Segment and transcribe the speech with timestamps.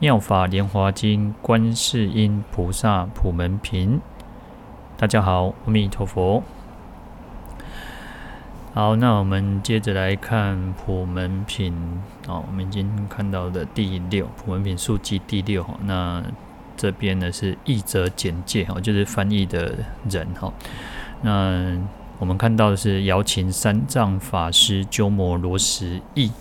[0.00, 4.00] 妙法莲华经观世音菩萨普门品。
[4.96, 6.42] 大家好，阿弥陀佛。
[8.72, 11.74] 好，那我们接着来看普门品。
[12.26, 15.66] 哦，我们已经看到的第六普门品述记第六。
[15.84, 16.24] 那
[16.78, 19.74] 这边呢是译者简介，哈，就是翻译的
[20.08, 20.50] 人，哈。
[21.20, 21.78] 那
[22.18, 26.32] 我们看到的是瑶琴三藏法师鸠摩罗什译。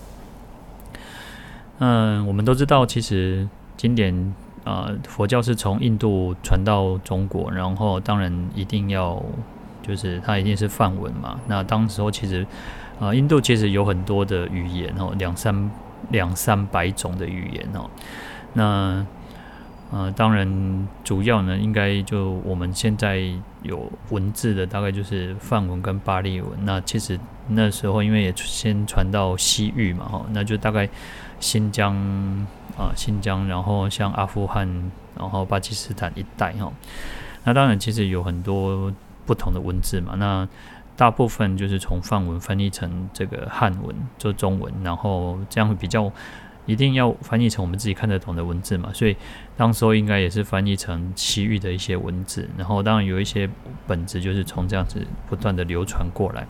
[1.81, 3.47] 嗯，我们都知道，其实
[3.79, 9.23] 经典啊、佛教是从印度传到中国，然后当然一定要，
[9.81, 11.39] 就是它一定是梵文嘛。
[11.47, 12.45] 那当时候其实
[12.99, 15.71] 啊、印度其实有很多的语言哦，两三
[16.09, 17.89] 两三百种的语言哦。
[18.51, 19.05] 那
[19.91, 23.23] 呃，当然主要呢，应该就我们现在
[23.63, 26.51] 有文字的，大概就是梵文跟巴利文。
[26.65, 30.89] 那其实那时候因为也先传到西域嘛，哈，那就大概。
[31.41, 31.95] 新疆
[32.79, 34.65] 啊，新疆，然后像阿富汗，
[35.17, 36.71] 然后巴基斯坦一带哈，
[37.43, 38.89] 那当然其实有很多
[39.25, 40.15] 不同的文字嘛。
[40.15, 40.47] 那
[40.95, 46.09] 大部分就是从梵文翻译成这个汉文，就中文，然后这样会比较
[46.65, 48.89] 一定要翻译成我们自己看得懂的文字嘛。
[48.93, 49.17] 所以
[49.57, 53.49] 当时候应该也是翻译成西域的一些文字，然后当然有一些
[53.85, 56.47] 本子就是从这样子不断的流传过来。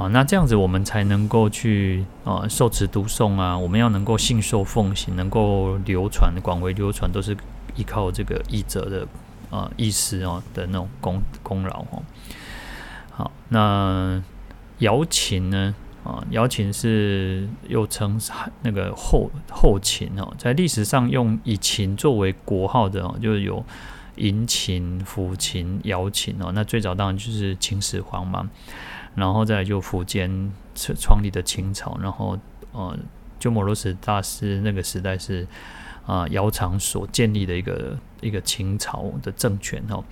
[0.00, 7.36] 啊，那这样子我们才能够去啊受持读诵啊，我们要能够信受奉行，能够流传广为流传，都是
[7.76, 9.06] 依靠这个译者的
[9.50, 12.02] 啊意思啊的那种功功劳哦。
[13.10, 14.22] 好，那
[14.78, 15.74] 瑶琴呢？
[16.02, 18.18] 啊，瑶琴是又称
[18.62, 23.62] 那个后后琴哦，在历史上用以琴作为国号的哦，就有
[24.16, 26.52] 银琴、抚琴、瑶琴哦。
[26.54, 28.48] 那最早当然就是秦始皇嘛。
[29.20, 32.38] 然后再就苻坚创立的秦朝，然后
[32.72, 32.98] 呃，
[33.38, 35.46] 鸠摩罗什大师那个时代是
[36.06, 40.02] 啊，瑶长所建立的一个一个秦朝的政权哦。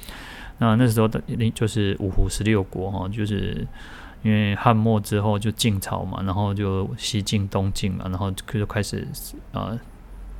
[0.58, 1.18] 那那时候的
[1.54, 3.66] 就是五胡十六国哈，就是
[4.22, 9.08] 因为汉末之后就晋朝嘛，然后就西晋、东晋嘛，然后就开始
[9.52, 9.72] 啊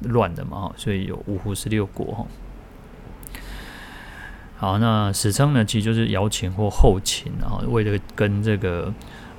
[0.01, 2.27] 乱的嘛，所以有五胡十六国哈。
[4.61, 8.93] 好，那史称呢，其实就是瑶琴或后琴，然后为了跟这个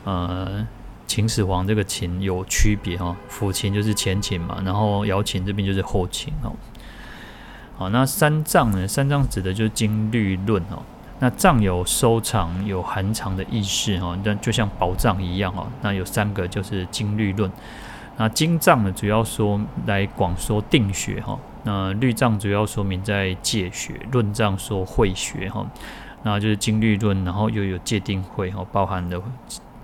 [0.05, 0.65] 呃
[1.07, 6.53] 秦始皇这个琴有区别哈，抚琴就是前琴嘛，然后瑶琴这边就是后琴哦。
[7.77, 8.87] 好，那三藏呢？
[8.87, 10.81] 三藏指的就是经律论哦。
[11.19, 15.67] 那藏有收藏、有含藏的意识哈，那就像宝藏一样哦。
[15.81, 17.51] 那有三个就是经律论。
[18.15, 21.37] 那经藏呢，主要说来广说定学哈。
[21.63, 25.69] 那律藏主要说明在戒学，论藏说慧学哈，
[26.23, 29.21] 那就是经律论，然后又有界定会哈，包含了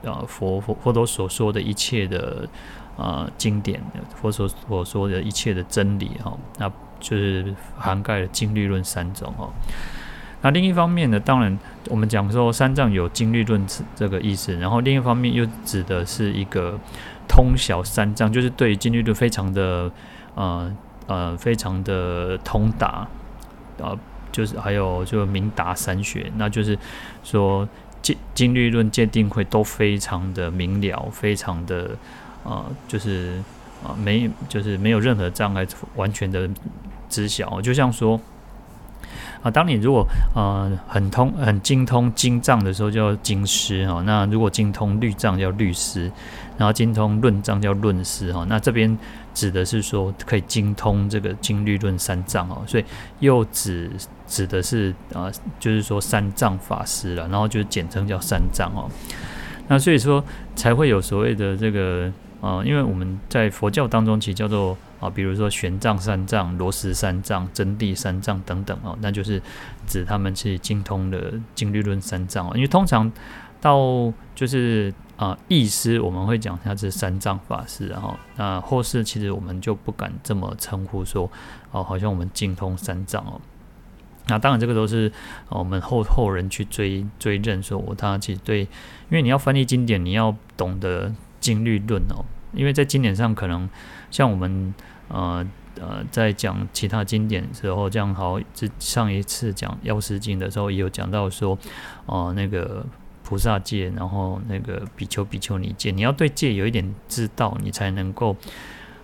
[0.05, 2.47] 啊佛佛佛陀所说的一切的
[2.97, 3.81] 啊经典，
[4.15, 6.71] 佛所所说的一切的真理哈，那
[7.01, 9.49] 就是涵盖了经律论三种哈。
[10.41, 11.59] 那另一方面呢，当然
[11.89, 13.61] 我们讲说三藏有经律论
[13.95, 16.79] 这个意思，然后另一方面又指的是一个
[17.27, 19.91] 通晓三藏，就是对经律论非常的
[20.35, 20.73] 呃。
[21.07, 23.07] 呃，非常的通达，
[23.77, 23.95] 呃，
[24.31, 26.75] 就是还有就明达三学，那就是
[27.23, 27.67] 说
[28.01, 31.91] 经经律论戒定慧都非常的明了，非常的、
[32.43, 33.37] 呃，就是
[33.83, 35.63] 啊、呃，没就是没有任何障碍，
[35.95, 36.49] 完全的
[37.07, 38.19] 知晓，就像说
[39.43, 46.11] 啊，当你如果呃很通很精通经藏的时候，叫经师哈，那如果精通律藏叫律师，
[46.57, 48.97] 然后精通论藏叫论师哈，那这边。
[49.35, 52.85] 指的是说可以精通这个经律论三藏哦，所以
[53.19, 53.91] 又指
[54.25, 55.29] 指的是啊、
[55.59, 58.89] 就是说三藏法师了，然后就简称叫三藏哦。
[59.67, 60.23] 那所以说
[60.55, 69.41] 才会有所谓的这个啊、呃，因为我们在佛教当中其实叫做啊、比如说玄奘三藏、罗什三藏、真谛三藏等等哦，那就是
[69.85, 73.11] 指他们是精通的经律论三藏哦，因为通常
[73.59, 74.93] 到就是。
[75.17, 81.29] 啊，译师我们会讲他是三藏法师，然后那后世其实我们就不敢这么称呼说，
[81.71, 83.39] 哦，好像我们精通三藏哦。
[84.27, 85.11] 那当然这个都是
[85.49, 88.67] 我们后后人去追追认说，我他其实对，因
[89.11, 93.69] 为你要翻译经典，你要懂得经律论哦，因为在经典上可能
[94.09, 94.73] 像我们
[95.09, 95.45] 呃
[95.79, 101.55] 呃在讲其他经典的时候，这样好，这上一次讲药师经的时候也有讲到说，
[102.07, 102.83] 哦、那个
[103.25, 108.37] 菩萨戒，然后那个比丘比丘尼戒，你要对戒有一点知道，你才能够。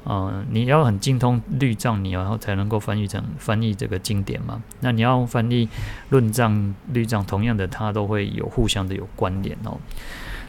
[0.03, 4.59] 呃，你要很精通律藏，你然后才能够翻译成翻译这个经典嘛。
[4.79, 5.69] 那你要翻译
[6.09, 9.77] 论藏、律藏，同样的，它都会有互相的有关联哦。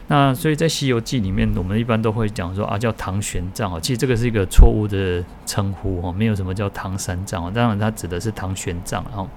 [0.07, 3.79] 那所以在《西游记》里面，我们一般都会讲说啊，叫唐玄奘哦。
[3.79, 7.51] 其实这个是一个错误的称呼哦，没有什么叫唐三藏哦。
[7.53, 9.29] 当然，它指的是唐玄奘哦，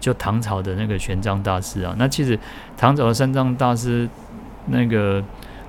[0.00, 1.94] 就唐朝的那个玄奘大师啊。
[1.96, 2.36] 那其实
[2.76, 4.08] 唐朝的三藏大师，
[4.66, 5.22] 那个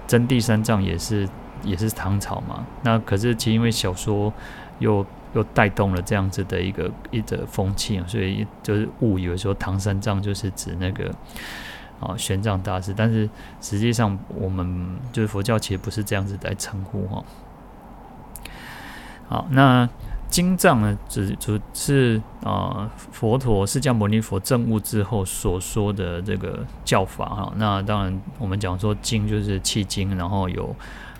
[0.07, 1.29] 真谛三藏也是。
[1.63, 4.33] 也是唐朝嘛，那可是其实因为小说
[4.79, 5.05] 又
[5.35, 11.13] 又带动了这样子的一个一个风气，所以就是误以为说唐三藏就是指那个
[11.99, 13.29] 啊玄奘大师，但是
[13.61, 17.23] 实际上我们就是佛教其实不是这样子来称呼哈。
[19.29, 19.87] 好，那
[20.31, 27.53] 经藏呢，只只是啊佛陀释迦牟尼佛证悟之后所说的这个教法哈。
[27.57, 30.75] 那当然我们讲说经就是契经，然后有。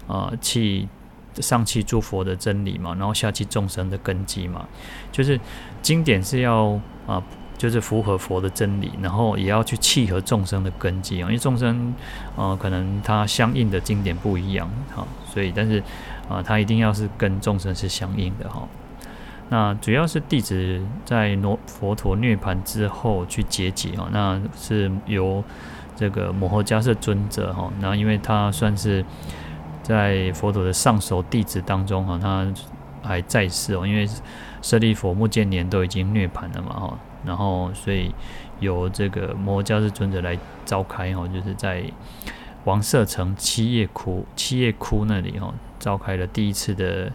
[0.07, 0.89] 啊，契
[1.35, 4.67] 上契诸佛的真理嘛，然后下契众生的根基嘛，
[5.09, 5.39] 就是
[5.81, 6.77] 经典是要
[7.07, 7.23] 啊，
[7.57, 11.93] 就是符合佛的真理，然后也要去契合众生的根基啊，因为众生
[12.35, 15.81] 啊，可能它相应的经典不一样哈，所以但是
[16.27, 18.67] 啊，它一定要是跟众生是相应的哈。
[19.51, 25.43] 那主要是弟子在佛佛陀涅槃之后去结集啊，那是由
[25.95, 29.05] 这个摩诃迦叶尊者哈，那因为他算是。
[29.83, 32.47] 在佛陀的上首弟子当中，哈，他
[33.01, 34.07] 还在世哦，因为
[34.61, 38.13] 舍利佛、目犍连都已经涅槃了嘛，哈，然后所以
[38.59, 41.83] 由这个摩诃迦叶尊者来召开，哈，就是在
[42.65, 47.11] 王舍城七叶窟、七叶窟那里，哈，召开了第一次的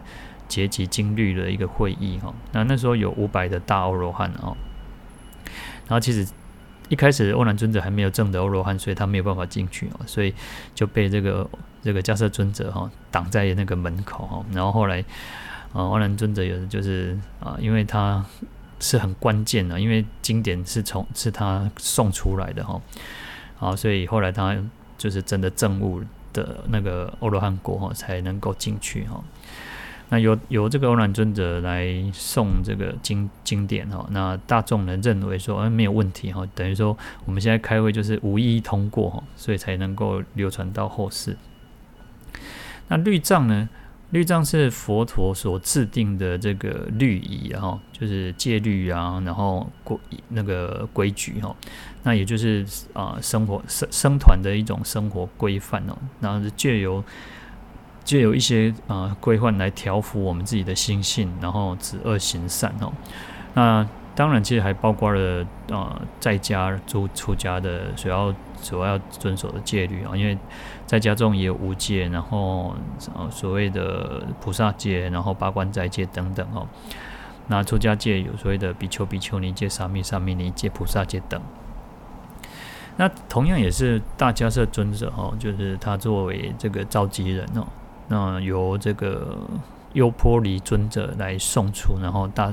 [0.49, 4.57] 结集经律的一个会议，哈，那那时候有五百的大欧罗汉，哦，
[5.87, 6.27] 然后其实。
[6.89, 10.33] 一开始欧兰尊者还没有证得欧罗汉，所以他没有办法进去哦，所以
[10.73, 11.45] 就被这个
[11.83, 14.47] 这个迦叶尊者哈挡在那个门口哈。
[14.53, 15.01] 然后后来
[15.73, 18.25] 啊，欧兰尊者有就是啊，因为他
[18.79, 22.81] 是很关键的，因为经典是从是他送出来的哈，
[23.59, 24.57] 啊，所以后来他
[24.97, 26.01] 就是真的证悟
[26.33, 29.21] 的那个欧罗汉国哈，才能够进去哈。
[30.09, 41.37] 那由由这个欧兰尊者来诵这个经经典哈，那大众呢认为说，嗯，没有问题哈，等于说我们现在开会就是无异议通过哈，所以才能够流传到后世。
[42.87, 43.69] 那律藏呢？
[44.11, 49.99] 律藏是佛陀所制定的这个律仪哈，就是戒律啊，然后规
[50.29, 51.53] 那个规矩哈，
[52.05, 57.03] 那也就是啊生活生生团的一种生活规范哦，然后是借由。
[58.07, 62.93] 就有一些啊规范来调伏我们自己的心性，然后止恶行善哦。
[63.53, 68.33] 那当然，其实还包括了啊在家出出家的所要
[68.63, 70.39] 所要遵守的戒律啊，因为
[70.87, 72.77] 在家中也有五戒，然后
[73.13, 76.65] 啊所谓的菩萨戒，然后八关斋戒等等哦。
[77.49, 81.41] 那出家戒有所谓的比丘比丘尼戒、沙弥沙弥尼戒、菩萨戒等。
[82.97, 87.67] 那同样也是大迦叶尊者哦，就是他作为这个召集人哦。
[88.09, 89.37] 那由这个
[89.95, 92.53] 优波离尊者来送出，然后大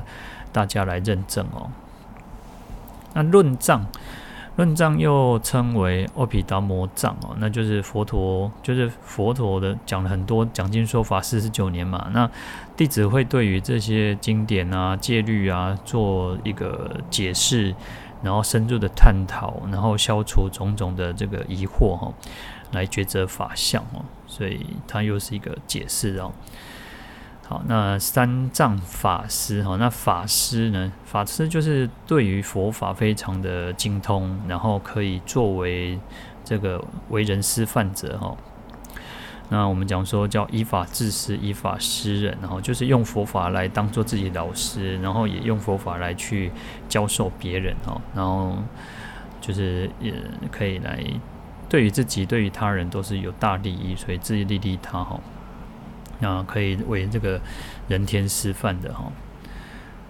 [0.52, 1.70] 大家来认证哦。
[3.12, 3.86] 那论藏，
[4.56, 12.08] 论藏又称为阿毗达摩藏哦，那就是佛陀，就是佛陀的讲了很多讲经说法四十九年嘛。
[12.12, 12.28] 那
[12.76, 17.74] 弟子会对于这些经典啊、戒律啊做一个解释，
[18.24, 22.12] 然后深入的探讨，然后消除种种的这个疑惑哈。
[22.72, 26.32] 来抉择法相哦，所以它又是一个解释哦。
[27.46, 30.92] 好，那三藏法师哈，那法师呢？
[31.04, 36.00] 法师就是对于佛法非常的精通，然后可以作为
[36.44, 38.36] 这个为人师范者哈。
[39.50, 46.50] 那我们讲说叫依法治师，依法施人，然后就是用佛法来当做自己老师，然后也用佛法来去
[46.88, 48.56] 教授别人哦，然后
[49.40, 50.14] 就是也
[50.50, 51.04] 可以来。
[51.66, 55.18] 对于自己，对于他人都是有大利益，所以自利利他哈，
[56.20, 57.40] 那可以为这个
[57.88, 59.10] 人天示范的哈。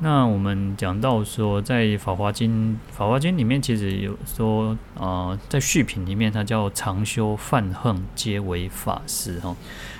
[0.00, 9.56] 那我们讲到说，在《法华经》《法华经》里面，其实有说啊、呃，在序品里面，它叫常修梵行，皆为法师哈。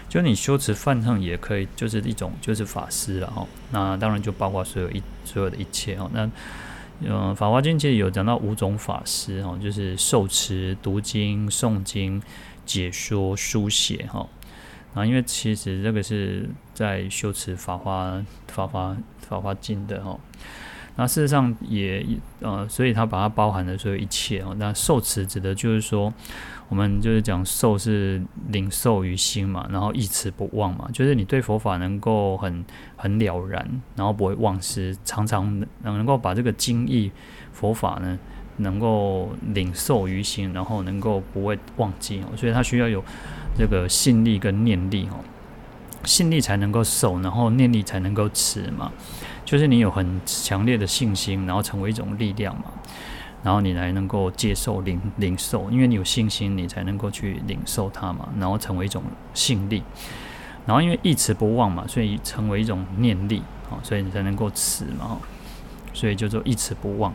[0.09, 3.47] 就你修持梵行也可以，就是一种就是法师了哈。
[3.71, 6.11] 那当然就包括所有一所有的一切哈。
[6.13, 6.29] 那
[7.01, 12.23] 嗯，《法华经》其实有讲到五种法师哈，就是受持、读经、诵经、
[12.67, 14.27] 解说、书写哈。
[14.95, 20.19] 啊，因为其实这个是在修持法华法华法华经的哦。
[20.97, 22.07] 那事实上也
[22.39, 24.55] 呃，所以它把它包含了所有一切哦。
[24.59, 26.15] 那受持指的就是说，
[26.69, 37.11] 我们就是讲受是领受于心嘛，然后忆持不忘嘛，就是你对佛法能够很很了然，然后不会忘失，常常能能够把这个经义
[37.53, 38.17] 佛法呢，
[38.59, 42.29] 能够领受于心，然后能够不会忘记哦。
[42.37, 43.03] 所以它需要有
[43.57, 45.23] 这个信力跟念力哦，
[46.05, 48.93] 信力才能够受，然后念力才能够持嘛。
[49.45, 52.65] 就是你有很强烈的信心，然后成为一种力量嘛，
[53.43, 59.03] 然后你才能够接受领领受，因为你有信心，你才能够去领受它嘛，然后成为一种
[59.35, 59.83] 信力，
[60.67, 65.19] 然后因为一持不忘嘛，所以成为一种念力啊，所以你才能够持嘛，
[65.93, 67.13] 所以叫做一持不忘。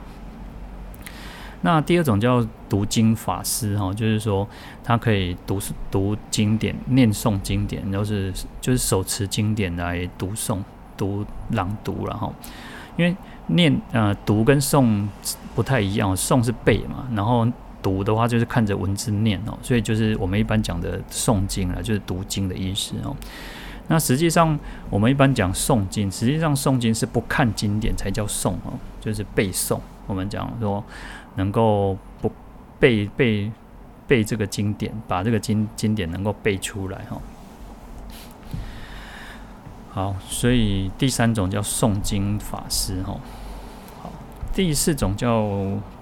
[1.62, 4.48] 那第二种叫读经法师哈，就是说
[4.84, 5.60] 他可以读
[5.92, 10.60] 读经典、念诵经典，然后是就是手持经典来读诵。
[11.00, 12.36] 读朗读，然后
[12.98, 13.16] 因为
[13.48, 15.08] 念呃读跟诵
[15.56, 17.48] 不太一样，诵是背嘛，然后
[17.82, 23.16] 读的话就是看着文字念哦，所以就是我们一般讲的诵经啊，就是读经的意思哦。
[23.88, 29.80] 那实际上我们一般讲诵经，实际上诵经是不看经典才叫诵哦，就是背诵。
[30.06, 30.84] 我们讲说
[31.36, 32.32] 能够不
[32.80, 33.52] 背背
[34.08, 37.22] 背这个经典，把这个经经典能够背出来哈。
[39.92, 43.18] 好，所以第三种叫诵经法师哈。
[44.02, 44.12] 好，
[44.54, 45.50] 第四种叫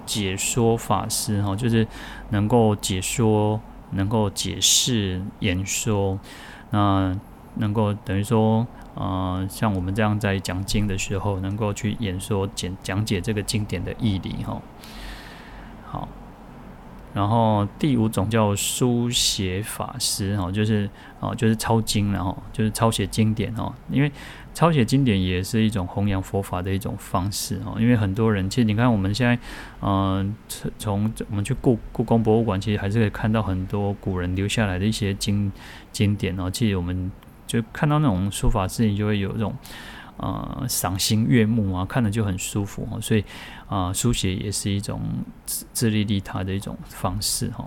[0.04, 1.86] 解说法师哈，就是
[2.30, 3.60] 能够解说、
[3.92, 6.18] 能够解释、演说，
[6.70, 7.18] 那
[7.54, 14.60] 能够等于说，呃，像我们这样在讲经的时候，能够去演说、讲讲解这个经典的义理哈。
[17.18, 23.74] 然后第五种叫书写法师哦，就是哦，就是抄经，然后就是抄写经典哦。
[23.90, 24.12] 因为
[24.54, 27.74] 抄写经典也是一种弘扬佛法的一种方式哦。
[27.80, 29.36] 因为很多人其实你看我们现在，
[29.82, 30.32] 嗯，
[30.78, 35.50] 从我们去故故宫博物馆，其实还是可以看到很多古人留下来的一些经
[35.90, 36.48] 经典哦。
[36.48, 37.10] 其实我们
[37.48, 39.52] 就看到那种书法字，你就会有这种。
[40.18, 43.00] 呃，赏心悦目啊，看了就很舒服哦。
[43.00, 43.20] 所以
[43.68, 45.00] 啊、呃，书写也是一种
[45.46, 47.64] 自自利利他的一种方式哈。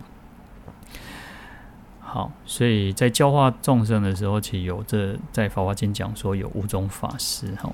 [1.99, 7.73] 好，所以在教化众生的时候，其实有这在《法华经》讲说有五种法师哈。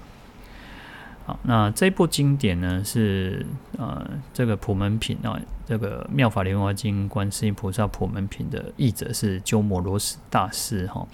[1.25, 3.46] 好，那这部经典呢是
[3.79, 11.07] 呃这个普门品啊，这个《妙法莲华经》观世音菩萨普门品的译者是鸠摩罗什大师哈。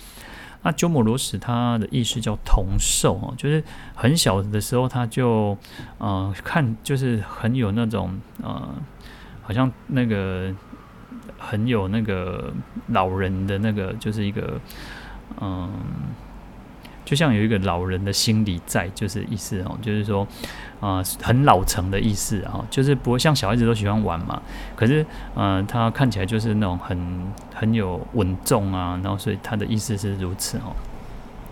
[0.63, 5.57] 那鸠摩罗什他的意思叫童寿哦，就是很小的时候他就
[5.97, 8.73] 呃看就是很有那种呃
[9.41, 10.51] 好像那个
[11.37, 12.51] 很有那个
[12.87, 14.59] 老人的那个就是一个
[15.39, 15.69] 嗯。
[17.05, 20.25] 就像有一个老人的心理在，就是意思哦，就是说，
[20.83, 24.41] 啊、很老成的意思啊，就是不会像小孩子都喜欢玩嘛，
[24.75, 27.25] 可是，嗯、他看起来就是那种很
[27.55, 30.75] 很有稳重啊，然后所以他的意思是如此哦。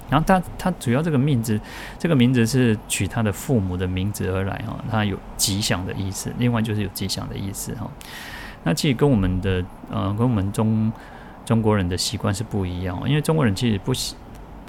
[0.10, 1.58] 然后他他主要这个名字，
[1.98, 7.90] 这个名字是取他的父母的名字而来哈，他有吉祥的意思，另外就是有吉祥的意思哈。
[8.66, 10.92] 那其实跟我们的呃，跟我们中
[11.46, 14.14] 中国人的习惯是不一样，因为中国人其实不喜。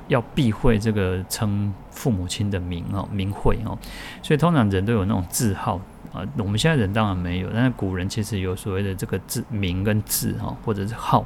[0.08, 3.76] 要避讳这个称父母亲的名哦，名讳哦，
[4.22, 5.80] 所以通常人都有那种字号
[6.12, 6.22] 啊。
[6.38, 11.24] 我们现在人当然没有，但是古人其实有所谓的这个字名跟字哈，或者是号。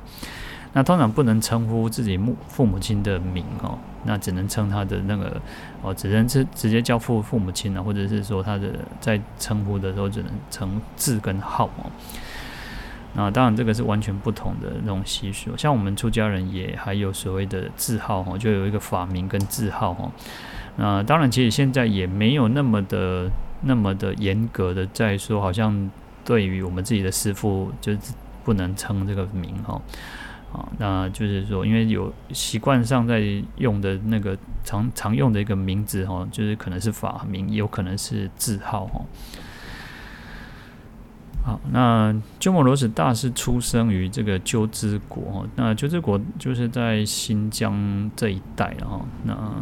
[0.72, 5.40] 那通常不能称呼自己母父母亲的名哦，那只能称他的那个
[5.80, 8.68] 哦，只能是直接叫父父母亲啊，或者是说他的
[9.00, 11.90] 在称呼的时候只能称字跟号哦。
[13.16, 15.56] 啊，当然这个是完全不同的那种习俗。
[15.56, 20.12] 像我们出家人也还有所谓的字号哈，就有一个法名跟字号哈。
[20.76, 23.30] 那当然，其实现在也没有那么的
[23.62, 25.90] 那么的严格的在说，好像
[26.26, 27.98] 对于我们自己的师父就是
[28.44, 29.80] 不能称这个名哈。
[30.52, 33.22] 啊，那就是说，因为有习惯上在
[33.56, 39.00] 用的那个常常用的一个名字哈，就是可能是法名，也有可能是字号哈。
[41.46, 48.98] 好，那鸠摩罗什大师出生于这个鸠兹国，那鸠兹国就是在新疆这一带啊。
[49.22, 49.54] 那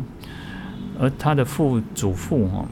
[0.98, 2.64] 而他的父祖父哈，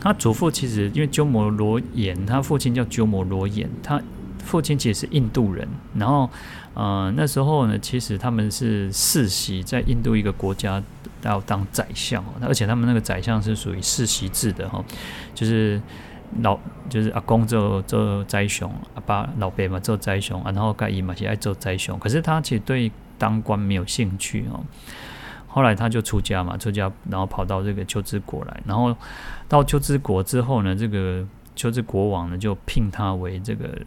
[0.00, 4.00] 他祖父其实因为鸠摩罗衍，他父亲叫鸠摩罗衍，他
[4.38, 5.66] 父亲其实是印度人。
[5.96, 6.30] 然后
[6.74, 10.80] 呃那时候呢，其实他们是世袭在印度一个国家
[11.24, 14.84] 要当宰相，而且他们那个宰相是属于世袭制的哈，
[15.34, 15.82] 就是。
[16.40, 16.58] 老
[16.88, 21.98] 就是阿公做做宰相，阿爸老爸嘛做宰相，然后盖伊嘛是爱做宰相。
[21.98, 24.64] 可是他其实对当官没有兴趣哦。
[25.46, 28.96] 后来他就出家嘛，出家然后跑到这个秋之国来，然后
[29.46, 31.22] 到秋之国之后呢，这个
[31.54, 33.78] 秋之国王呢就聘他为这个，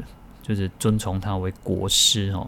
[0.44, 2.48] 就是尊崇他为国师哦。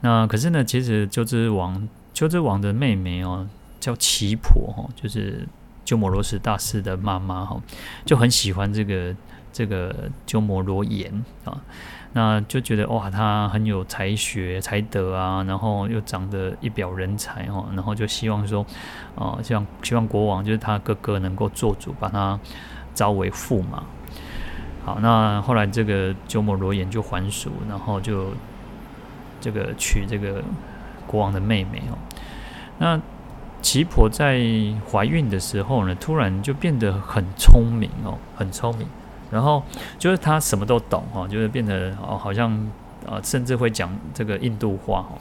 [0.00, 3.46] 那可是呢，其实秋之王秋之王的妹妹哦，
[3.78, 5.46] 叫奇婆哈，就是
[5.84, 7.60] 鸠摩罗什大师的妈妈哈，
[8.04, 9.14] 就很喜欢这个
[9.52, 11.60] 这个鸠摩罗炎啊。
[12.14, 18.66] 那就觉得哇，他很有才学才德啊，然后又长得一表人才哦，然后就希望说，
[19.14, 22.38] 哦、希望希望国王就是他哥哥能够做主，把他
[22.92, 23.82] 招为驸马。
[24.84, 28.26] 好，那后来这个鸠摩罗炎就还俗，然后就
[29.40, 30.44] 这个娶这个
[31.06, 31.96] 国王的妹妹哦。
[32.76, 33.00] 那
[33.62, 34.38] 奇婆在
[34.90, 38.86] 怀孕的时候呢，突然就变得很聪明哦，很聪明。
[39.30, 39.62] 然后
[39.98, 42.70] 就是她什么都懂哈，就是变得哦，好像
[43.06, 45.16] 呃，甚至会讲这个印度话哦。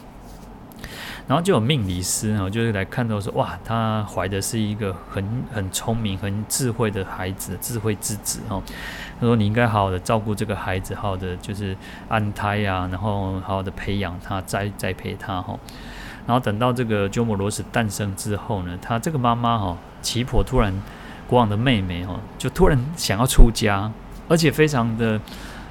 [1.28, 8.62] 然后就有命理师哈，就是来看到说哇，她怀的是一个很很聪明、很智慧的孩子，智慧之子哈。
[9.20, 11.78] 他说你应该好好的照顾这个孩子，好好的就是
[12.10, 15.58] 安胎呀，然后好好的培养他，栽栽培他哈。
[16.26, 20.74] 然后等到这个鸠摩罗什诞生之后呢，他这个妈妈哈，奇婆突然。
[21.28, 23.90] 国王的妹妹哦，就突然想要出家，
[24.28, 25.18] 而且非常的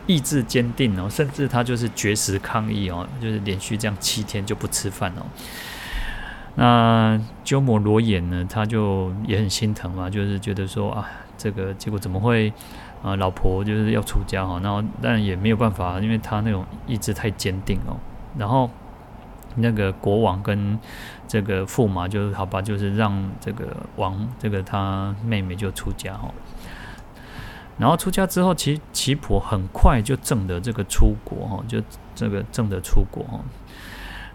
[0.06, 5.26] 意志坚定哦，甚至他就是绝食抗议哦，就是连续这样七天就不吃饭哦。
[6.54, 12.50] 那鸠摩罗衍呢，他就也很心疼嘛，就是觉得说啊，这个结果怎么会
[13.02, 17.98] 啊，老婆就是要出家哈，然后但也没有办法，因为他那种意志太坚定哦，
[18.38, 18.70] 然后。
[19.56, 20.78] 那个国王跟
[21.26, 26.32] 这个驸马就是好吧，就是让这个王这个他妹妹就出家哦。
[27.78, 31.82] 然后出家之后，其其婆很快就证得这个出国哈，就
[32.14, 33.40] 这个证得出国哈。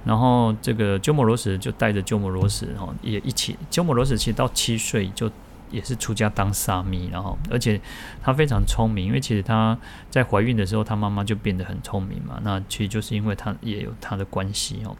[0.03, 5.31] 然后这个鸠摩罗什就带着鸠摩罗什哈也一起，鸠摩罗什其实到七岁就。
[5.71, 7.79] 也是出家当沙弥，然后而且
[8.21, 9.77] 他非常聪明，因为其实他
[10.09, 12.39] 在怀孕的时候，他妈妈就变得很聪明嘛。
[12.43, 14.95] 那其实就是因为他也有他的关系哦，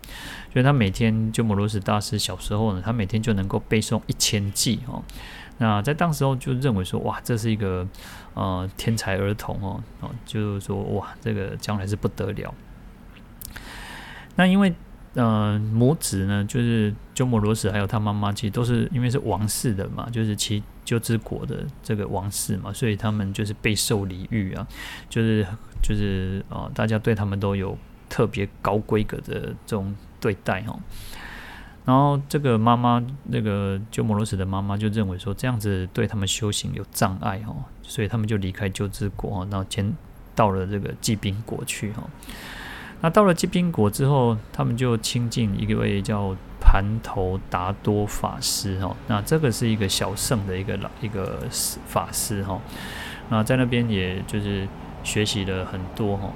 [0.52, 5.04] 所以他每天就摩罗什大师小时候呢，他每天就能够背诵一千偈哦。
[5.58, 7.88] 那在当时候就认为说，哇，这是一个
[8.34, 12.54] 呃天才儿童哦哦，就是说哇，这个将来是不得了。
[14.36, 14.74] 那因为。
[15.16, 24.68] 呃，母子呢，就是鸠摩罗什还有他妈妈，其实都是因为是王室的嘛，就是其鸠之国的这个王室嘛，所以他们就是备受礼遇啊，
[25.10, 25.48] 就是
[25.82, 27.78] 就是啊、呃，大家对他们都有
[28.10, 30.78] 特别高规格的这种对待哦。
[31.86, 39.96] 然后这个妈妈，那个鸠摩罗什的妈妈就认为说，这样子对他们修行有障碍哦，所以他们就离开鸠之国，然后前
[40.36, 42.04] 到了这个罽宾国去哈。
[43.02, 48.96] 那到了罽宾国之后，他们就亲近一位叫盘头达多法师哈。
[49.08, 51.44] 那这个是一个小圣的一个老一个
[51.86, 52.60] 法师哈。
[53.30, 54.68] 那在那边也就是
[55.04, 56.30] 学习了很多哈。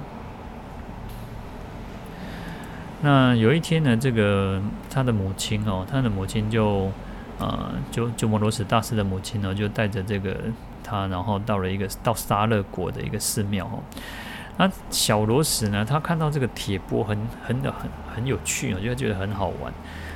[3.02, 6.92] 那有一天呢，这个他的母亲哦，他的母亲就
[7.38, 10.36] 呃，就就摩罗什大师的母亲呢，就带着这个
[10.84, 13.80] 他，然后到了一个到沙勒国的一个寺庙哦。
[14.60, 15.82] 那小罗什呢？
[15.82, 19.72] 他看到这个铁钵很很很很有趣，我就觉得很好玩，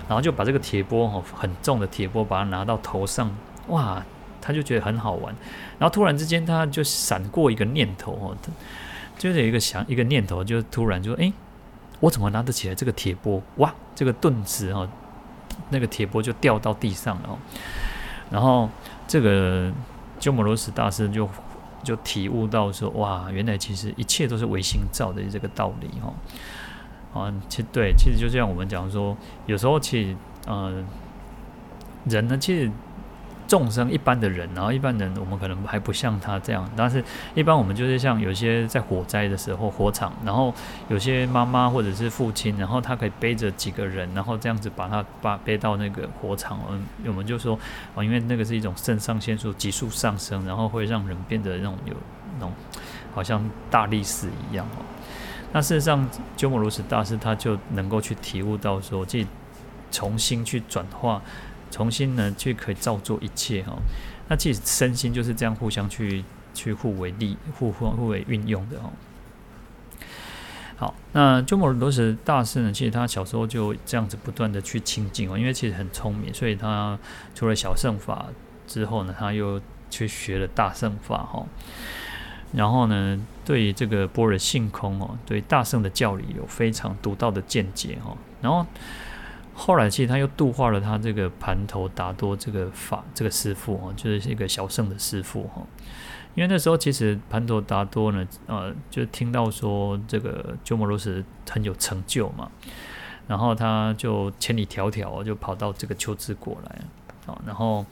[0.07, 3.35] 然后就把这个铁钵哦，很重的铁钵，把它拿到头上，
[3.69, 4.05] 哇，
[4.43, 5.35] 他就觉得很好玩。
[5.79, 8.37] 然后突然之间，他就闪过一个念头哦，
[9.17, 11.33] 就是有一个想一个念头，就突然就说：“哎，
[12.01, 13.41] 我怎么拿得起来这个铁钵？
[13.57, 14.87] 哇，这个顿时哦，
[15.71, 17.39] 那个铁钵就掉到地上了哦。
[18.31, 18.69] 然后
[19.09, 19.73] 这个
[20.21, 21.27] 鸠摩罗什大师就。
[21.85, 29.17] 就体悟到说，哇，原来其实一切都是唯心造的这个道理哈，啊，其实对，其实就像我们讲说，
[29.47, 30.17] 有时候其实，
[30.47, 30.83] 呃，
[32.07, 32.71] 人呢，其实。
[33.47, 37.03] 众生一般的人，然后一般人我们可能还不像他这样，但是
[37.35, 40.53] 一般我们就是像有些在火灾的时候，火场，然后
[40.89, 47.59] 有些妈妈或者是父亲，然后他可以背着几个人，然后这样子把他把背到那个火场，嗯，我们就说
[47.95, 51.95] 哦，因为那个是一种肾上腺素急速上升，然后会让人变得那种有
[52.35, 52.53] 那种
[53.15, 54.83] 好像大力士一样哦。
[55.53, 59.27] 那事实上，鸠摩罗什大师他就能够去体悟到说，自己
[59.91, 61.23] 重新去转化。
[61.75, 63.73] 重新呢，去可以造作一切哈。
[64.29, 66.23] 那其实身心就是这样互相去
[66.55, 68.93] 去互为利、互互互为运用的哈。
[70.77, 76.97] 好，那鸠摩罗什大师呢，其实他小时候就这样子不断的去亲近哦，因为其实很聪明，所以他
[77.35, 78.27] 除了小乘法
[78.69, 79.61] 之后呢，他又
[79.91, 81.45] 去学了大乘法哈。
[82.53, 88.17] 然后呢，对这个般若性空哦，对大乘的教理有非常独到的见解哦。
[88.41, 88.65] 然后
[89.55, 95.63] 后来其实他又度化了他这个盘头达多这个法这个师父哦，就是一个小圣的师父哈。
[96.35, 102.51] 因为那时候其实盘头达多呢，呃，就听到说这个鸠摩罗什很有成就嘛，
[103.29, 106.81] 然后他就千里迢迢就跑到这个秋支国来
[107.33, 107.87] 啊，然后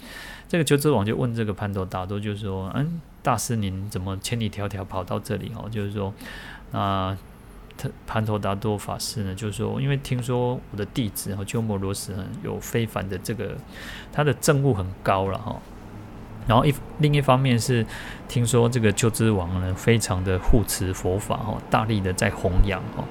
[0.48, 3.00] 这个鸠支王就问这个盘头达多，就是说，嗯。
[3.24, 5.68] 大师，您怎么千里迢迢跑到这里哦？
[5.70, 6.12] 就是说，
[6.72, 7.16] 啊，
[8.06, 13.56] 盘头达多法师呢，就是说，因为听说我的弟子哈鸠摩罗什有非凡的这个，
[14.12, 15.56] 他的证悟很高了哈。
[16.46, 17.86] 然后一另一方面是
[18.28, 23.04] 听说这个鸠兹王呢，非常的护持佛法哈，大力的在弘扬哈，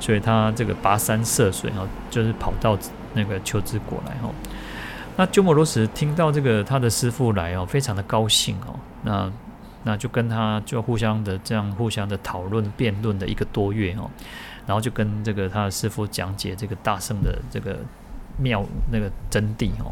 [0.00, 2.76] 所以他这个跋山涉水哈，就是跑到
[3.14, 4.28] 那个秋支国来哈。
[5.16, 9.32] 那鸠摩罗什听到这个他的师傅来哦，非常的高兴哦，那。
[9.84, 14.08] 那就跟他就互相的这样互相的讨论辩论的一个多月哦，
[14.64, 17.78] 然后就跟这个他的师傅讲解这个大圣的这个
[18.36, 19.90] 妙那个真谛哦，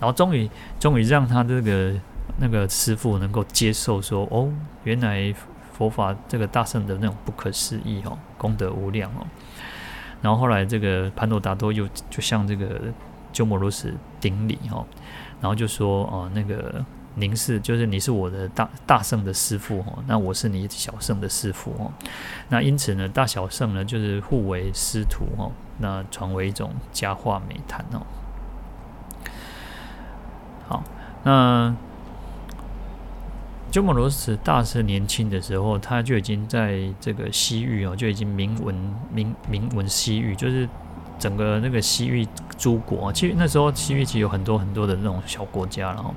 [0.00, 1.94] 然后终于终于让他这个
[2.38, 5.32] 那个师傅能够接受说哦，原来
[5.72, 9.26] 佛法这个大圣的那种不可思议哦，功德无量哦，
[10.20, 12.80] 然后后来这个盘头达多又就向这个
[13.32, 14.84] 鸠摩罗什顶礼哦，
[15.40, 16.84] 然后就说哦那个。
[17.18, 21.90] 您是，就是你是我的大大圣的师傅哦，那我是你小圣的师傅哦，
[22.48, 28.06] 那因此呢，大小圣呢就是互为师徒哦，那传为一种佳话美谈哦。
[30.68, 30.84] 好，
[31.24, 31.74] 那
[33.72, 38.74] 鸠摩罗什大师年轻的时候，他就已经在这个西域哦，就已经名闻
[39.12, 40.68] 名名闻西域，就是
[41.18, 42.24] 整个那个西域
[42.56, 46.14] 诸国，其实那时候西域其实有很多很多的那种小国家，然后。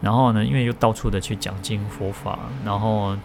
[0.00, 3.16] 然后呢，因为又到处的去讲经佛法，然后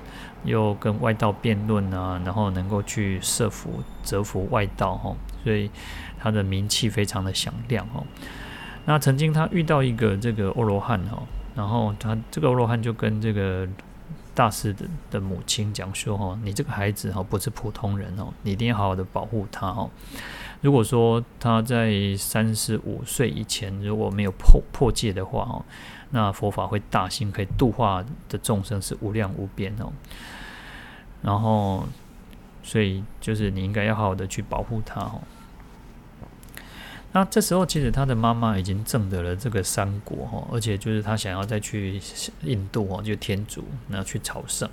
[0.44, 5.70] 又跟外道辩论啊，然后能够去设伏折服外道哈，所以
[6.20, 8.04] 他的名气非常的响亮哦。
[8.86, 11.22] 那曾经他遇到一个这个欧罗汉哈，
[11.56, 13.68] 然后他这个欧罗汉就跟这个
[14.34, 19.89] 大师的的母亲讲说哈，你这个孩子哈不是普通人哦，你一定要好好的保护他哦。
[20.62, 25.65] 如果说他在三十五岁以前如果没有破破戒的话哦。
[26.13, 29.94] 那佛法会大兴，可以度化的众生是无量无边哦。
[31.22, 31.86] 然后，
[32.62, 35.22] 所以就是你应该要好好的去保护他哦。
[37.13, 42.00] 那这时候，其实他的妈妈已经证得了这个三果哈，而且就是他想要再去
[42.43, 44.69] 印度哦，就天竺，那去朝圣。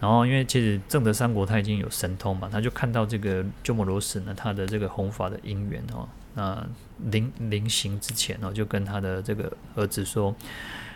[0.00, 6.08] 然后，因为其实证得三果，他已经有神通嘛，他就看到这个鸠摩罗什呢，他的这个弘法的因缘哦。
[6.34, 6.66] 那
[7.10, 10.34] 临临行之前呢，就跟他的这个儿子说：“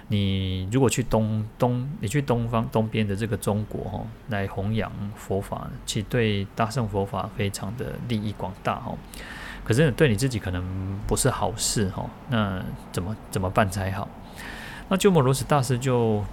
[0.08, 8.98] 你如果去东东，你去东方东边的这个中国哦，来弘扬佛法，其对大乘佛法非常的利益广大哦。
[9.68, 12.08] 可是对你自己可能不是好事哦。
[12.30, 14.08] 那怎么怎么办才好？
[14.88, 16.24] 那鸠摩罗什大师就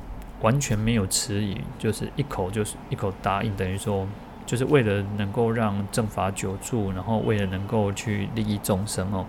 [0.41, 4.07] 完全没有迟疑，就是一口就是一口答应，等于说。”
[4.45, 9.25] 就是为了能够让正法久住，然后为了能够去利益众生哦，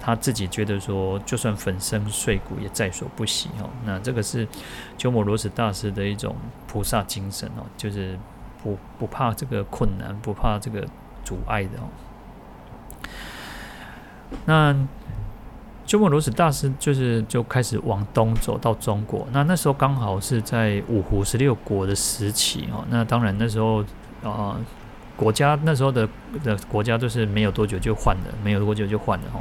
[0.00, 3.68] 他自己觉得说，就算粉身碎骨也在所不惜哦。
[3.84, 4.48] 那这个是
[4.96, 6.34] 鸠摩罗什大师的一种
[6.66, 8.18] 菩萨精神哦，就是
[8.62, 10.82] 不不怕这个困难，不怕这个
[11.22, 11.84] 阻碍的哦。
[14.46, 14.74] 那
[15.86, 22.84] 鸠摩罗什大师就是就开始往东走到中国，那那时候刚好是在五胡十六国的时期哦。
[22.90, 23.84] 那当然那时候。
[24.24, 24.60] 啊、呃，
[25.18, 26.08] 国家那时候的
[26.42, 29.38] 的国家都是没有多久就换了，没有多久就换了哈，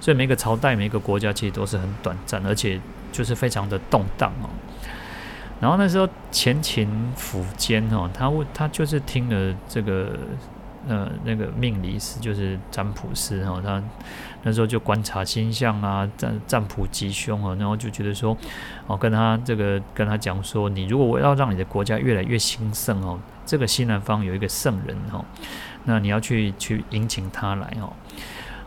[0.00, 4.48] 所以每个朝代、每个国家其实都是很短暂，而且就是非常的动荡哦。
[5.60, 10.16] 然后那时候前秦苻坚哦，他问他就是听了这个
[10.86, 13.82] 呃那个命理师，就是占卜师哈，他
[14.42, 18.36] 那时候就观察星象啊，占占卜吉凶啊，然后就觉得说
[18.86, 23.18] 哦，跟他这个跟他讲说，你如果我要让你的国家越来越兴盛哦。
[23.46, 25.24] 这个西南方有一个圣人哦，
[25.82, 27.92] 那你要去去迎请他来哦。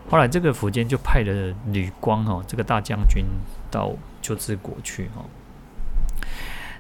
[0.09, 3.23] 后来这个苻坚就派了吕光哦这个大将军
[3.71, 5.23] 到鸠兹国去哦，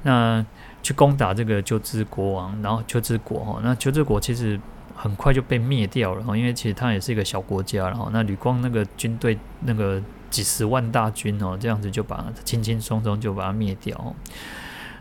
[0.01, 0.45] 那
[0.81, 4.59] 去攻打这个鸠兹国王，然后鸠兹国哈，那鸠兹国其实
[5.03, 14.15] 很快就被灭掉了哈，因为其实它也是一个小国家然后，那吕光那个军队那个几十万大军哦，这样子就把轻轻松松就把它灭掉，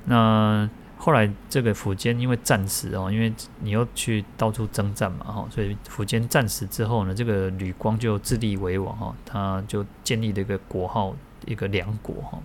[0.07, 0.69] 那。
[1.05, 11.13] 后来这个苻坚因为战死哦，因为你又去到处征战嘛哈，所以苻坚战死之后呢，这个吕光就自立为王哈，他就建立了一个国号，
[11.45, 12.39] 一个梁国哈。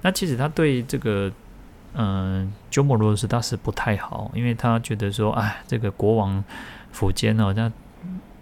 [0.00, 1.30] 那其实他对这个
[1.94, 6.44] 嗯，鸠摩罗什大师不太好，因为他觉得说，哎，这个国王
[6.92, 7.72] 苻坚哦，那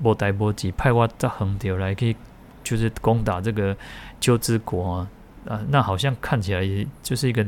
[0.03, 2.15] 波代波吉派我在横条来可以，
[2.63, 3.75] 就是攻打这个
[4.21, 5.09] 鸠之国啊，
[5.49, 6.63] 啊，那好像看起来
[7.03, 7.47] 就是一个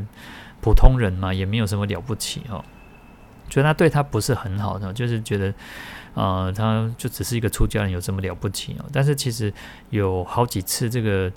[0.62, 2.64] 普通人嘛，也没有什么了不起哦，
[3.50, 5.52] 所以他对他不是很好的，就是觉得，
[6.14, 8.84] 呃，他就只是一个出家人，有这么了不起哦？
[8.92, 9.52] 但是其实
[9.90, 11.30] 有好几次这个。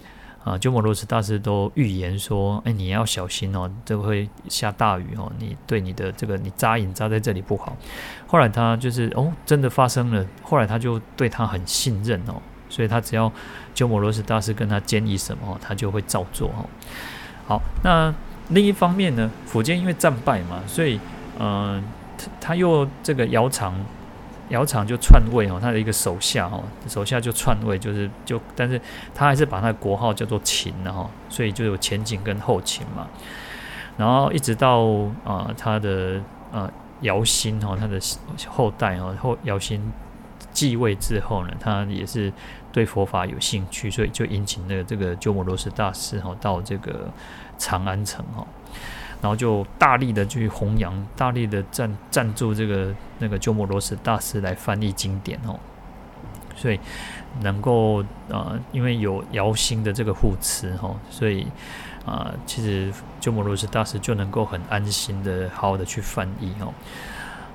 [0.43, 7.77] 啊，鸠摩罗什大师都预言说：“哎，你要小心哦，这会下大雨哦，你对你的这个你扎营扎在这里不好。”
[8.25, 10.25] 后来他就是哦，真的发生了。
[10.41, 13.31] 后来他就对他很信任哦，所以他只要
[13.75, 16.65] 鸠摩罗什大师跟他建议什么，他就会照做哦。
[17.45, 18.11] 好，那
[18.49, 20.99] 另一方面呢，苻坚因为战败嘛，所以
[21.37, 21.83] 嗯、呃，
[22.17, 23.75] 他他又这个姚长。
[24.51, 28.79] 姚厂就篡位哦，他的一个手下哦，手下就篡位，就是就，但是
[29.15, 33.07] 他还是把他的国号叫做秦的哈，所以就有前秦跟后秦嘛。
[33.97, 34.81] 然后一直到
[35.23, 37.99] 啊、他的呃姚兴哈，他的
[38.47, 39.91] 后代哦，后姚兴
[40.51, 42.31] 继位之后呢，他也是
[42.71, 47.09] 对佛法有兴趣，所以就引请了这个鸠摩罗什大师哈到这个
[47.57, 48.45] 长安城哈。
[49.21, 55.59] 然后就大力的去弘扬，大力的赞赞助这个那个鸠摩罗什大师来翻译经典哦，
[56.55, 56.79] 所以
[57.41, 61.43] 能够、呃，因为有姚兴的这个护持哈，所以
[62.03, 66.73] 啊、呃，其实鸠摩罗什大师就能够很安心的好好的去翻译哦，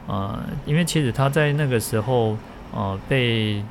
[0.06, 2.36] 呃，因为其实他在那个时候、
[2.72, 3.64] 呃，被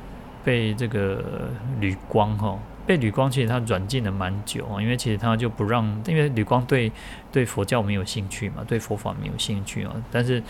[0.44, 1.48] 被这个
[1.80, 2.58] 吕光哈。
[2.86, 6.92] 被吕光其实他软禁了蛮久啊，因为其实他就不让，因为吕光对
[7.32, 10.40] 对佛教没有兴趣嘛，对佛法没有兴趣啊，但是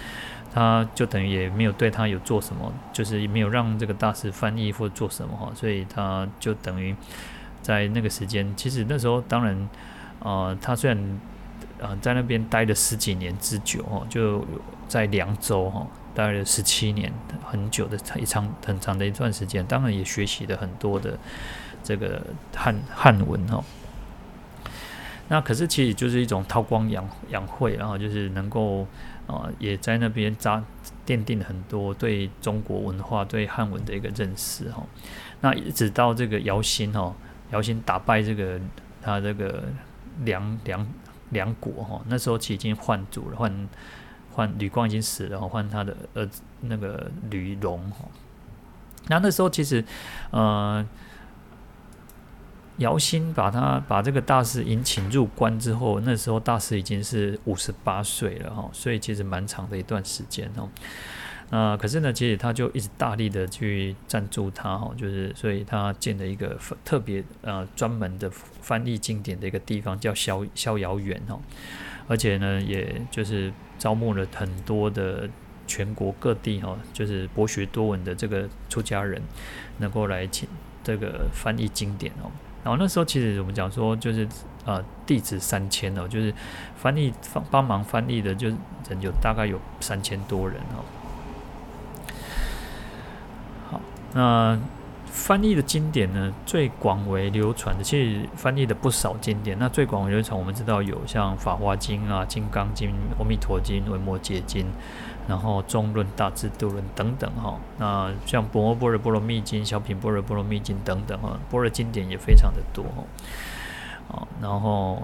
[0.53, 6.95] 他就等于也没有对他有做什么，就是也没有让这个大师翻译或做什么哈，所以他就等于
[7.63, 9.69] 在那个时间，其实那时候当然、
[10.19, 11.21] 呃，他虽然、
[11.79, 14.45] 呃、在那边待了十几年之久哈，就
[14.87, 17.11] 在凉州哈待了十七年，
[17.45, 21.19] 很久的一长很长的一段时间，当然也学习了很多的。
[21.87, 22.21] 这个
[22.53, 23.63] 汉汉文哈，
[25.29, 28.85] 那可是其实就是一种韬光养养晦，然后就是能够
[29.29, 30.61] 啊，也在那边扎
[31.07, 34.83] 奠定很多对中国文化、对汉文的一个认识哈。
[35.43, 37.15] 那一直到这个姚兴哈，
[37.53, 38.61] 姚兴打败这个
[39.01, 39.63] 他这个
[40.25, 40.85] 梁梁
[41.31, 43.69] 梁国哈，那时候其实已经换主了，换
[44.33, 48.07] 换吕光已经死了，换他的儿子那个吕隆哈。
[49.07, 49.85] 那那时候其实
[50.33, 50.85] 呃。
[52.79, 60.69] 姚兴把他把这个大师引请入关之后，那时候大师已经是五十八岁了哈，所以其实蛮长的一段时间哦。
[61.49, 68.29] 呃，可是呢，其实他就一直大力的去赞助他哈，就是所以他建了一个特别呃专门的
[68.61, 71.39] 翻译经典的一个地方，叫逍逍遥园哈。
[72.09, 75.29] 而且呢，也就是招募了很多的
[75.67, 79.23] 全国各地哈，就是博学多闻的这个出家人，
[79.79, 80.49] 能够来请
[80.83, 82.31] 这个翻译经典哦。
[82.67, 84.27] 然后那时候其实我们讲说，就是
[84.65, 86.35] 呃弟子三千哦，就是
[86.77, 90.83] 翻译帮帮忙翻译的，就人有大概有三千多人哦。
[93.71, 93.81] 好，
[94.15, 94.59] 那
[95.07, 99.57] 翻译的经典呢，最广为流传的，其实翻译的不少经典。
[99.61, 104.65] 那最广为流传，我们知道有像《法华经》啊，《金刚经》、《阿弥陀经》、《维摩詰经》。
[105.29, 112.85] 然后中论、大智度论等等哈，那像《般若波罗蜜经》、《小品般若波罗蜜经》等等哈，般若经典也非常的多
[114.09, 115.03] 哈，然后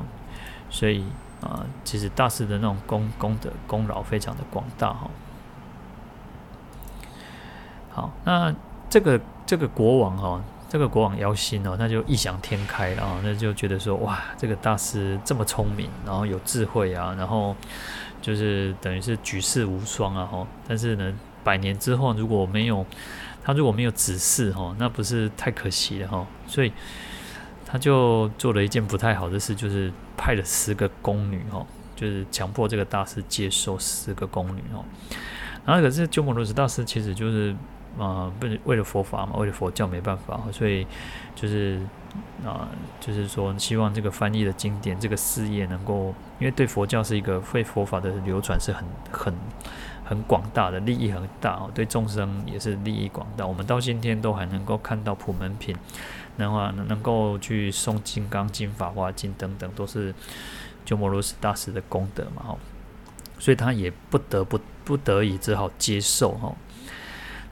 [0.70, 1.04] 所以
[1.40, 5.10] 啊，其实大师的那种功功德功劳非常的广大哈。
[7.90, 8.54] 好，那
[8.88, 17.56] 这个这个国王哈，这个国王姚兴哦，他就异想天开了啊，那就觉得说哇，这个大师这么聪明，然后有智慧啊，然后。
[18.22, 20.24] 就是等于是举世无双啊！
[20.24, 21.12] 哈，但是呢，
[21.44, 22.86] 百年之后如果没有
[23.44, 26.26] 他，如果没有子嗣哈，那不是太可惜了哈。
[26.46, 26.72] 所以
[27.66, 34.82] 他就做了一件不太好的事，就是派了十个宫女哈，就是强迫这个大师接受十个宫女哈。
[35.66, 37.54] 然后可是鸠摩罗什大师其实就是
[37.98, 40.86] 啊，不、呃、为了佛法嘛，为了佛教没办法，所以
[41.34, 41.80] 就是。
[42.44, 42.68] 啊，
[43.00, 49.34] 就是说，希望这个翻译的经典这个事业能够，因为对佛教是一个对佛法的流传是很很
[50.04, 53.46] 很广大的利益很大哦，对众生也是利益广大。
[53.46, 55.74] 我们到今天都还能够看到普门品，
[56.36, 60.14] 然后能够去诵《金刚经》《法华经》等等，都是
[60.84, 62.58] 鸠摩罗什大师的功德嘛，哦，
[63.38, 66.52] 所以他也不得不不得已只好接受哈。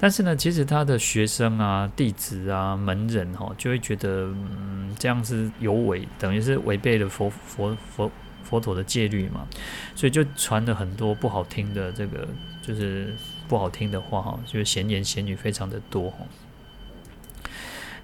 [0.00, 8.10] 但是呢，其实他的学生啊、弟子啊、门人哈，就会觉得，嗯，这样是有违，等于是违背了佛佛佛
[8.42, 9.46] 佛陀的戒律嘛，
[9.94, 12.26] 所以就传了很多不好听的这个
[12.62, 13.14] 就是
[13.46, 16.18] 不好听的话哈，就是闲言闲语非常的多哈。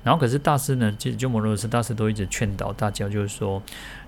[0.05, 3.61] 然后可是大师呢，其实鸠摩罗什大师都一直劝导大家，就是说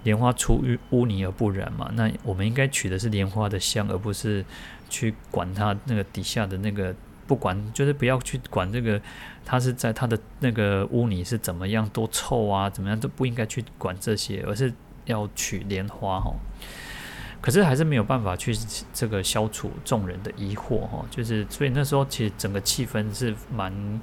[0.05, 1.91] 莲花出淤污泥而不染嘛。
[1.95, 4.45] 那我们应该取的是莲花的香，而不是
[4.89, 6.95] 去管它那个底下的那个，
[7.29, 9.01] 不管就是不要去管这个，
[9.45, 14.73] 他是在他的那个污泥是怎么样多臭啊，怎么样都不应该去管这些，而是
[15.05, 16.35] 要取莲花哈。
[17.41, 18.53] 可是还是没有办法去
[18.93, 24.01] 这个消除众人的疑惑哈，就是所以那时候其实整个气氛是蛮。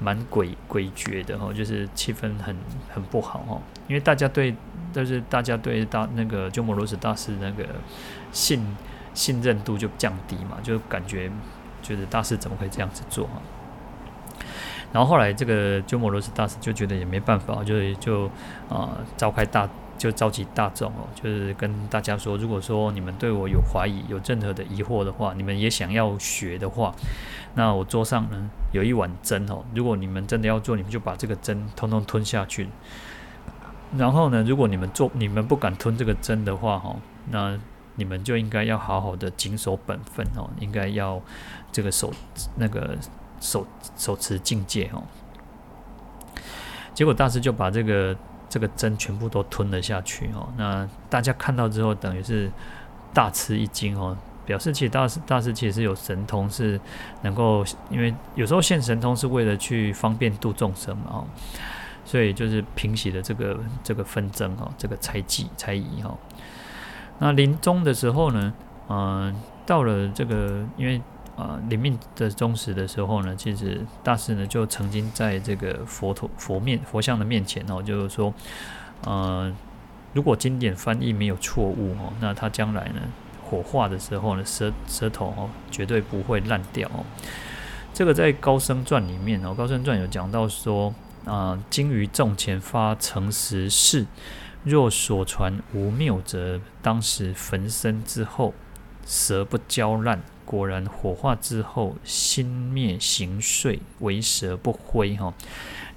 [0.00, 2.54] 蛮诡诡谲的哈，就是气氛很
[2.92, 4.52] 很不好哈，因为大家对，
[4.92, 7.64] 就是大家对大那个鸠摩罗什大师那个
[8.32, 8.60] 信
[9.14, 11.30] 信任度就降低嘛，就感觉
[11.84, 13.40] 觉得大师怎么会这样子做哈？
[14.92, 18.24] 然后后来这个鸠摩罗什大师就觉得也没办法，就就
[18.68, 19.68] 啊、呃、召开大。
[19.96, 26.92] 就召集大众哦，就是跟大家说，如果说你们对我有怀疑、有任何的疑惑的话，你们也想要学的话，
[27.54, 29.64] 那我桌上呢有一碗针哦。
[29.72, 32.68] 如果你们真的要做，你们就把这个针通通吞下去。
[33.96, 36.96] 然后呢，如果你们做，你们不敢吞这个针的话哈，
[37.30, 37.56] 那
[37.94, 41.22] 你们就应该要好好的谨守本分哦，应该要
[41.74, 42.10] 这个手
[42.56, 42.96] 那个
[43.38, 43.66] 手
[43.98, 45.02] 手持境界哦。
[46.94, 48.16] 结果大师就把这个。
[48.46, 52.48] 这个针全部都吞了下去哦，那大家看到之后，等于是
[53.12, 56.80] 大吃一惊哦，表示其实大师大师其实有神通，是
[57.22, 61.26] 能够，因为有时候现神通是为了去方便度众生嘛哦，
[62.04, 66.16] 所以就是平息了这个这个纷争哦，这个猜忌猜疑哈。
[67.18, 68.54] 那临终的时候呢，
[68.88, 69.34] 嗯，
[69.66, 71.02] 到了这个因为。
[71.36, 78.32] 啊，临命的终时的时候呢，其实大师呢就曾经在这个佛陀佛面佛像的面前哦，就是说，
[79.04, 79.52] 呃，
[80.12, 83.00] 如果经典翻译没有错误哦，那他将来呢
[83.42, 87.04] 火化的时候呢，舌舌头哦绝对不会烂掉哦。
[87.92, 90.94] 这个在高僧传里面哦，高僧传有讲到说
[91.24, 94.06] 啊，经于众前发诚实誓，
[94.62, 98.52] 若所传无谬则，当时焚身之后，
[99.06, 100.22] 舌不焦烂。
[100.44, 105.32] 果然火化之后，心灭形碎，唯舌不灰哈，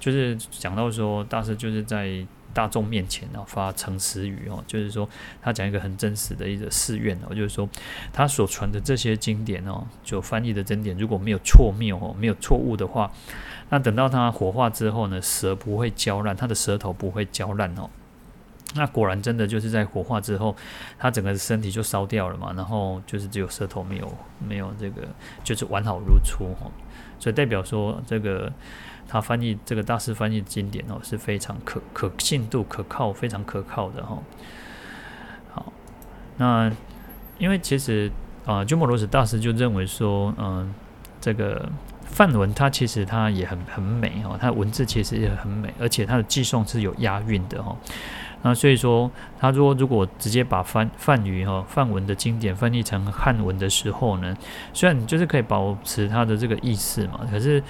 [0.00, 5.06] 就是讲到说大师就是在大众面前啊发诚实语哦，就是说
[5.42, 7.68] 他讲一个很真实的一个誓愿哦，就是说
[8.10, 13.12] 他所传的这些经典哦，就翻译的真典如果没有错谬哦，没有错误的话，
[13.68, 17.90] 那等到他火化之后呢，舌不会焦烂，他的舌头不会焦烂哦。
[18.74, 20.54] 那果然真的就是在火化之后，
[20.98, 25.08] 他整个身体就烧掉了嘛，然后就是只有舌头没有没有这个，
[25.42, 26.70] 就是完好如初哦，
[27.18, 28.52] 所以代表说这个
[29.08, 34.18] 他翻译这个大师翻译经典哦是非常可 可信度可靠，非常可靠的哈。
[35.50, 35.72] 好，
[36.36, 36.70] 那
[37.38, 38.12] 因为其实
[38.44, 40.74] 啊，鸠摩罗什大师就认为说，嗯，
[41.22, 41.66] 这个
[42.04, 47.74] 梵文它其实它也很很美哦，它文字其实也很美，而且它的寄诵是有押韵的哈。
[48.42, 54.36] 那所以说，他说如果直接把梵梵语哈梵文的经典翻译成汉文的时候呢，
[54.72, 57.62] 虽然你就是可以保持它的这个意思嘛，可是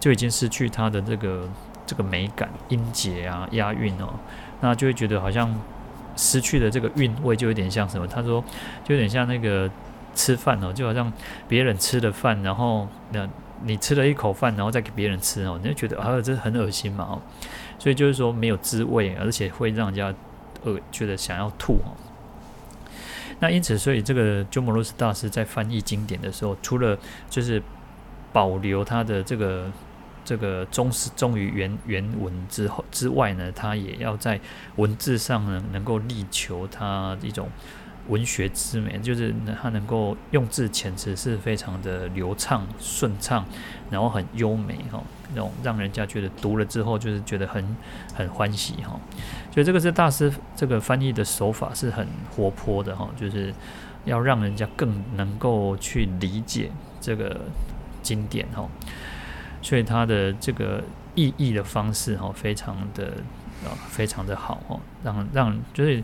[0.00, 1.48] 就已经失去它的这个
[1.86, 4.14] 这个美感、音节啊、押韵哦，
[4.60, 5.54] 那就会觉得好像
[6.16, 8.06] 失去了这个韵味，就有点像什么？
[8.06, 8.42] 他说
[8.84, 9.70] 就有点像那个
[10.14, 11.12] 吃饭哦，就好像
[11.46, 13.28] 别人吃的饭，然后那
[13.62, 17.22] 你吃了一口饭，然后再给别人吃哦，你就觉得啊，这很恶心嘛哦。
[17.78, 20.14] 所以就是说没有滋味，而且会让人家
[20.64, 21.92] 呃觉得想要吐哈。
[23.40, 27.62] 那因此，所以这个鸠摩罗什大师在翻译经典的时候，除了就是
[28.32, 29.70] 保留他的这个
[30.24, 34.40] 这个忠实忠于原原文之后之外呢，他也要在
[34.76, 37.48] 文字上呢能够力求他一种。
[38.08, 43.44] 文学之美，就是它能够用字遣词是非常的流畅顺畅，
[43.90, 47.76] 然后很优美哈，那种让人家觉得读了之后就是觉得很
[48.14, 48.98] 很欢喜哈。
[49.52, 53.52] 所以这个是大师这个翻译的手法是很活泼的哈，就是
[54.04, 57.40] 要让人家更能够去理解这个
[58.02, 58.68] 经典哈。
[59.62, 60.82] 所以他的这个
[61.14, 63.06] 意译的方式哈，非常的
[63.64, 66.02] 啊，非常的好哦，让让就是。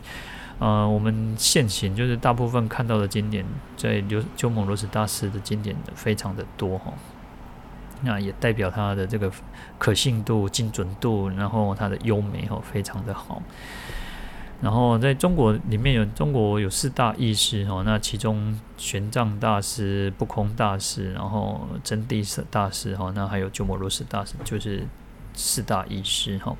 [0.59, 3.43] 呃，我们现行就是大部分看到的经典，
[3.75, 6.93] 在鸠鸠摩罗什大师的经典非常的多哈，
[8.03, 9.31] 那也代表他的这个
[9.77, 13.41] 可信度、精准度，然后他的优美哈，非常的好。
[14.61, 24.87] 然后在中国里面有中国有四大义师哈，那其中玄奘大师、不空大师，然后真谛大师哈，那还有鸠摩罗什大师，就是
[25.33, 26.55] 四大义师哈。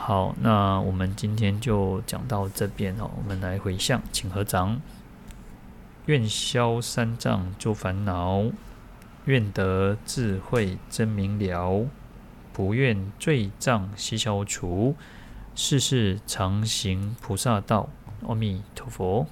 [0.00, 3.10] 好，那我们今天就讲到这边哦。
[3.18, 4.80] 我们来回向，请合掌，
[6.06, 8.44] 愿消三障诸烦恼，
[9.26, 11.84] 愿得智慧真明了，
[12.54, 14.96] 不愿罪障悉消除，
[15.54, 17.90] 世世常行菩萨道。
[18.26, 19.26] 阿弥陀佛。